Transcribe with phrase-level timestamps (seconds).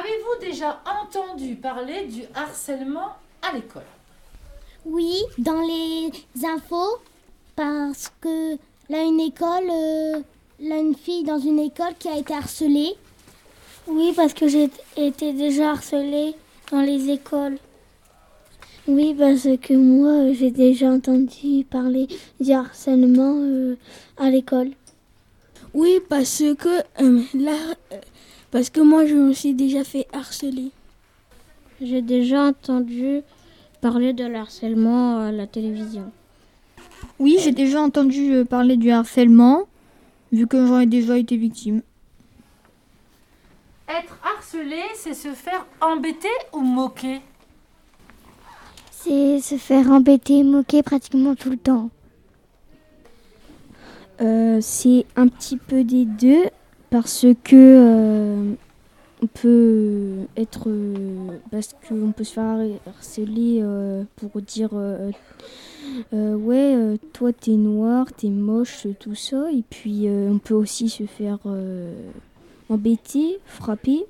[0.00, 3.82] Avez-vous déjà entendu parler du harcèlement à l'école?
[4.86, 6.10] Oui, dans les
[6.42, 6.98] infos,
[7.54, 8.54] parce que
[8.88, 10.20] là, une école, euh,
[10.60, 12.94] là, une fille dans une école qui a été harcelée.
[13.88, 16.34] Oui, parce que j'ai été déjà harcelée
[16.72, 17.58] dans les écoles.
[18.88, 22.08] Oui, parce que moi, j'ai déjà entendu parler
[22.40, 23.76] du harcèlement euh,
[24.16, 24.70] à l'école.
[25.74, 27.58] Oui, parce que euh, là,
[28.50, 30.70] parce que moi, je me suis déjà fait harceler.
[31.80, 33.22] J'ai déjà entendu
[33.80, 36.10] parler de harcèlement à la télévision.
[37.18, 39.66] Oui, j'ai déjà entendu parler du harcèlement,
[40.32, 41.82] vu que j'en ai déjà été victime.
[43.88, 47.20] Être harcelé, c'est se faire embêter ou moquer?
[48.90, 51.90] C'est se faire embêter, moquer pratiquement tout le temps.
[54.20, 56.44] Euh, c'est un petit peu des deux
[56.90, 58.54] parce que euh,
[59.22, 64.70] on peut être euh, parce qu'on peut se faire harceler euh, pour dire
[66.12, 71.38] ouais toi t'es noir t'es moche tout ça et puis on peut aussi se faire
[72.68, 74.04] embêter frapper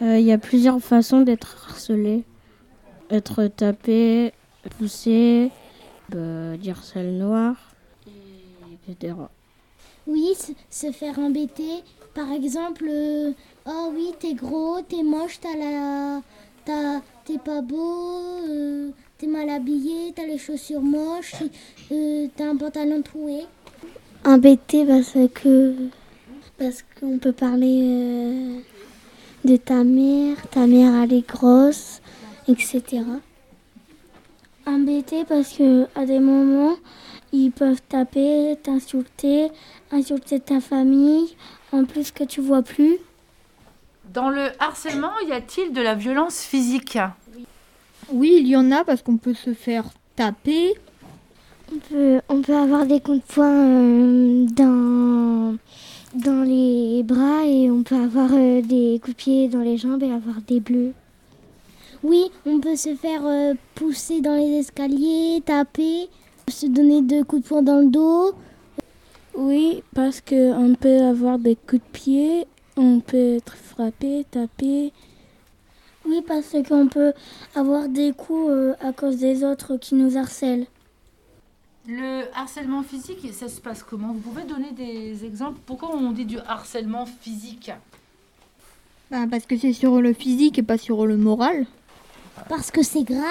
[0.00, 2.24] Il y a plusieurs façons d'être harcelé.
[3.10, 4.32] Être tapé,
[4.78, 5.50] poussé,
[6.08, 7.54] bah, dire sale noir,
[8.88, 9.14] etc.
[10.06, 10.34] Oui,
[10.70, 11.82] se- faire embêter.
[12.14, 13.32] Par exemple, euh,
[13.66, 16.20] oh oui, t'es gros, t'es moche, t'as la,
[16.64, 18.10] t'as, t'es pas beau,
[18.48, 21.34] euh, t'es mal habillé, t'as les chaussures moches,
[21.90, 23.40] euh, t'as un pantalon troué.
[24.24, 25.74] Embêté parce que
[26.56, 28.62] parce qu'on peut parler
[29.44, 32.00] de ta mère, ta mère elle est grosse,
[32.46, 33.02] etc.
[34.66, 36.76] Embêté parce que à des moments
[37.34, 39.50] ils peuvent taper, t'insulter,
[39.90, 41.34] insulter ta famille,
[41.72, 42.98] en plus que tu vois plus.
[44.12, 46.98] Dans le harcèlement, y a-t-il de la violence physique?
[48.12, 50.74] Oui, il y en a parce qu'on peut se faire taper.
[51.74, 55.56] On peut, on peut avoir des coups de poing euh, dans,
[56.14, 60.02] dans les bras et on peut avoir euh, des coups de pied dans les jambes
[60.02, 60.92] et avoir des bleus.
[62.04, 66.08] Oui, on peut se faire euh, pousser dans les escaliers, taper,
[66.48, 68.34] se donner deux coups de poing dans le dos.
[69.36, 72.46] Oui, parce qu'on peut avoir des coups de pied,
[72.76, 74.92] on peut être frappé, tapé.
[76.06, 77.12] Oui, parce qu'on peut
[77.54, 80.66] avoir des coups euh, à cause des autres qui nous harcèlent.
[81.86, 84.12] Le harcèlement physique, ça se passe comment?
[84.12, 85.58] Vous pouvez donner des exemples?
[85.66, 87.72] Pourquoi on dit du harcèlement physique?
[89.10, 91.66] Bah, parce que c'est sur le physique et pas sur le moral.
[92.48, 93.22] Parce que c'est grave.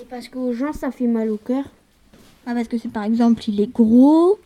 [0.00, 1.64] Et parce qu'aux gens ça fait mal au cœur
[2.46, 4.38] Ah, parce que c'est par exemple, il est gros.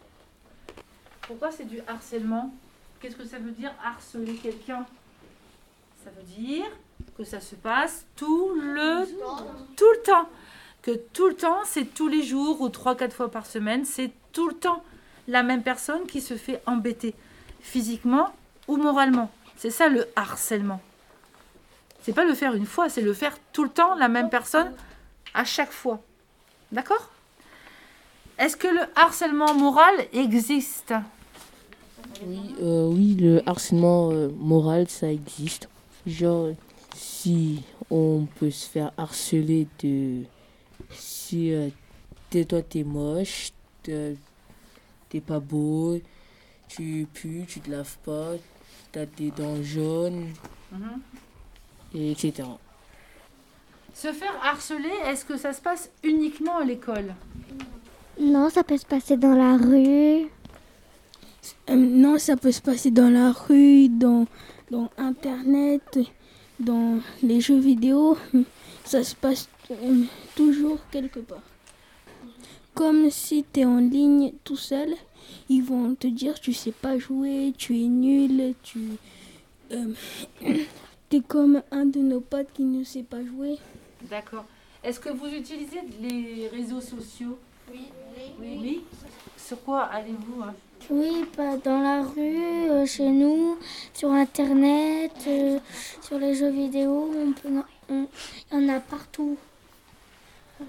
[1.26, 2.52] Pourquoi c'est du harcèlement?
[3.00, 4.86] Qu'est-ce que ça veut dire harceler quelqu'un?
[6.04, 6.66] Ça veut dire
[7.16, 9.04] que ça se passe tout le
[9.76, 10.28] tout le temps.
[10.82, 14.10] Que tout le temps, c'est tous les jours ou trois quatre fois par semaine, c'est
[14.32, 14.82] tout le temps
[15.28, 17.14] la même personne qui se fait embêter
[17.60, 18.30] physiquement
[18.66, 19.30] ou moralement.
[19.56, 20.80] C'est ça le harcèlement.
[22.02, 24.72] C'est pas le faire une fois, c'est le faire tout le temps la même personne
[25.34, 26.00] à chaque fois.
[26.70, 27.10] D'accord?
[28.38, 30.94] Est-ce que le harcèlement moral existe?
[32.24, 35.68] Oui, euh, oui, le harcèlement euh, moral, ça existe.
[36.06, 36.50] Genre,
[36.94, 40.22] si on peut se faire harceler de...
[40.90, 41.68] Si euh,
[42.30, 44.16] t'es, toi, t'es moche, t'es,
[45.26, 46.00] pas beau,
[46.68, 48.32] tu pues, tu te laves pas,
[48.92, 50.32] t'as des dents jaunes,
[51.94, 52.48] et etc.
[53.94, 57.14] Se faire harceler, est-ce que ça se passe uniquement à l'école?
[58.20, 60.28] Non, ça peut se passer dans la rue.
[61.70, 64.26] Euh, non, ça peut se passer dans la rue, dans,
[64.70, 65.98] dans Internet,
[66.58, 68.16] dans les jeux vidéo.
[68.84, 70.04] Ça se passe euh,
[70.34, 71.42] toujours quelque part.
[72.74, 74.88] Comme si tu es en ligne tout seul,
[75.48, 78.80] ils vont te dire tu sais pas jouer, tu es nul, tu
[79.72, 79.92] euh,
[81.12, 83.58] es comme un de nos potes qui ne sait pas jouer.
[84.10, 84.44] D'accord.
[84.84, 87.38] Est-ce que vous utilisez les réseaux sociaux?
[87.72, 87.86] Oui.
[88.40, 88.84] Oui.
[89.36, 90.54] Sur quoi allez-vous hein?
[90.90, 93.56] Oui, pas dans la rue, euh, chez nous,
[93.94, 95.58] sur Internet, euh,
[96.00, 97.48] sur les jeux vidéo, on peut,
[97.88, 98.06] on-
[98.52, 99.36] il y en a partout.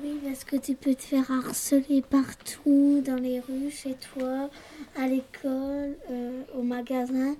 [0.03, 4.49] Oui, parce que tu peux te faire harceler partout, dans les rues, chez toi,
[4.95, 7.35] à l'école, euh, au magasin.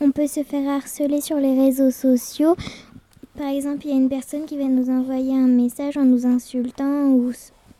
[0.00, 2.56] On peut se faire harceler sur les réseaux sociaux.
[3.38, 6.26] Par exemple, il y a une personne qui va nous envoyer un message en nous
[6.26, 7.32] insultant ou,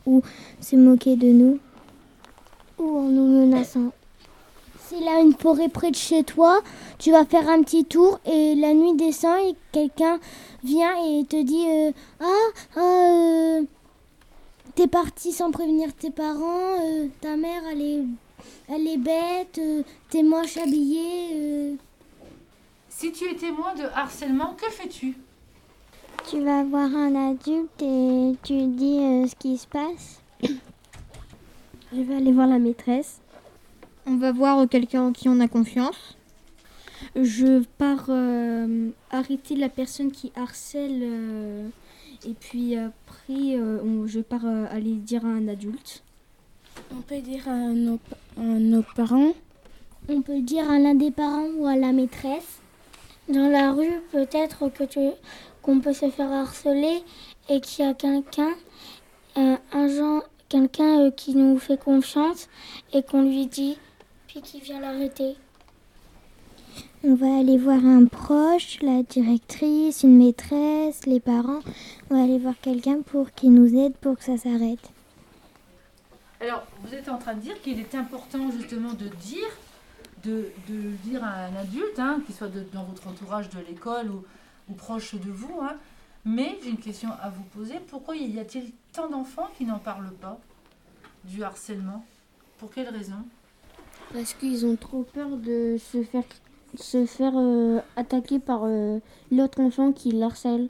[0.07, 0.23] ou
[0.61, 1.59] se moquer de nous.
[2.79, 3.91] Ou en nous menaçant.
[4.87, 6.61] S'il a une forêt près de chez toi,
[7.01, 10.21] tu vas faire un petit tour et la nuit descend et quelqu'un
[10.63, 11.91] vient et te dit euh,
[12.21, 13.63] Ah, ah euh,
[14.77, 18.05] t'es parti sans prévenir tes parents, euh, ta mère elle est,
[18.73, 21.01] elle est bête, euh, t'es moche habillé.
[21.35, 21.75] euh.
[22.89, 25.17] Si tu es témoin de harcèlement, que fais-tu?
[26.31, 30.21] Tu vas voir un adulte et tu dis euh, ce qui se passe.
[31.93, 33.21] Je vais aller voir la maîtresse.
[34.07, 36.17] On va voir quelqu'un en qui on a confiance.
[37.17, 41.69] Je pars euh, arrêter la personne qui harcèle euh,
[42.27, 46.03] et puis après euh, on- je pars euh, aller dire à un adulte.
[46.93, 47.99] On peut dire à nos,
[48.37, 49.33] à nos parents.
[50.09, 52.61] On peut dire à l'un des parents ou à la maîtresse.
[53.29, 55.01] Dans la rue, peut-être que tu
[55.69, 57.03] qu'on peut se faire harceler
[57.51, 58.55] et qu'il y a quelqu'un,
[59.37, 62.49] euh, un genre, quelqu'un euh, qui nous fait confiance
[62.95, 63.77] et qu'on lui dit,
[64.29, 65.37] puis qui vient l'arrêter.
[67.05, 71.61] On va aller voir un proche, la directrice, une maîtresse, les parents.
[72.09, 74.91] On va aller voir quelqu'un pour qu'il nous aide pour que ça s'arrête.
[76.41, 79.51] Alors, vous êtes en train de dire qu'il est important justement de dire,
[80.25, 80.51] de,
[81.05, 84.25] dire à un adulte, hein, qu'il soit de- dans votre entourage de l'école ou,
[84.71, 85.61] ou proche de vous.
[85.63, 85.77] hein.
[86.25, 87.75] Mais j'ai une question à vous poser.
[87.89, 90.39] Pourquoi y a-t-il tant d'enfants qui n'en parlent pas
[91.25, 92.05] du harcèlement?
[92.59, 93.25] Pour quelle raison?
[94.13, 96.25] Parce qu'ils ont trop peur de se faire,
[96.77, 98.99] se faire euh, attaquer par euh,
[99.31, 100.69] l'autre enfant qui l'harcèle.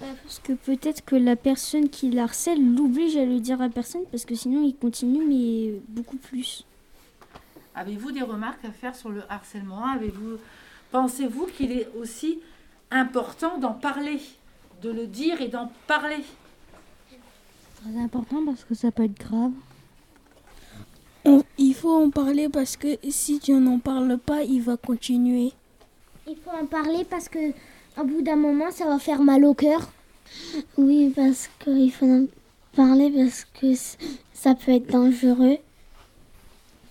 [0.00, 3.68] Bah, Parce que peut-être que la personne qui le harcèle l'oblige à le dire à
[3.68, 6.64] personne parce que sinon il continue mais beaucoup plus.
[7.74, 9.84] Avez-vous des remarques à faire sur le harcèlement?
[9.86, 10.38] Avez-vous
[10.92, 12.38] pensez-vous qu'il est aussi
[12.90, 14.20] important d'en parler,
[14.82, 16.22] de le dire et d'en parler
[17.82, 19.52] Très important parce que ça peut être grave.
[21.26, 25.52] On- il faut en parler parce que si tu n'en parles pas, il va continuer.
[26.26, 27.50] Il faut en parler parce que
[28.00, 29.90] au bout d'un moment, ça va faire mal au cœur.
[30.78, 32.26] Oui, parce qu'il faut en
[32.74, 33.74] parler parce que
[34.32, 35.58] ça peut être dangereux.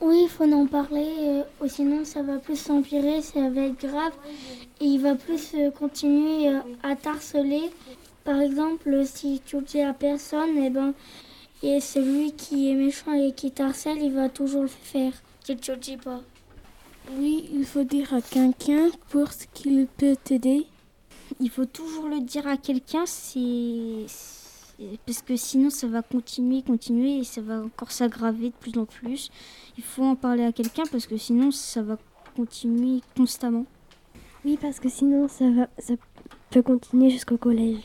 [0.05, 3.79] Oui, il faut en parler, euh, ou sinon ça va plus s'empirer, ça va être
[3.79, 4.11] grave
[4.81, 7.71] et il va plus euh, continuer euh, à t'harceler.
[8.25, 10.93] Par exemple, si tu le dis à personne, et ben,
[11.61, 15.13] et celui qui est méchant et qui t'harcèle, il va toujours le faire.
[15.45, 16.19] Si tu le dis pas.
[17.17, 20.65] Oui, il faut dire à quelqu'un pour ce qu'il peut t'aider.
[21.39, 24.07] Il faut toujours le dire à quelqu'un c'est-
[25.05, 28.85] parce que sinon ça va continuer, continuer et ça va encore s'aggraver de plus en
[28.85, 29.31] plus.
[29.77, 31.97] Il faut en parler à quelqu'un parce que sinon ça va
[32.35, 33.65] continuer constamment.
[34.45, 35.93] Oui, parce que sinon ça, va, ça
[36.49, 37.81] peut continuer jusqu'au collège.